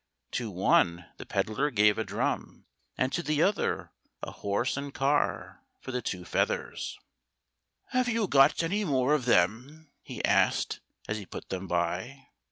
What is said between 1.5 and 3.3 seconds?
gave a drum, and to